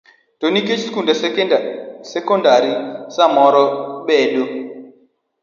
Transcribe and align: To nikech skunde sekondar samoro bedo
To 0.39 0.45
nikech 0.53 0.79
skunde 0.87 1.13
sekondar 2.13 2.63
samoro 3.15 3.63
bedo 4.07 4.43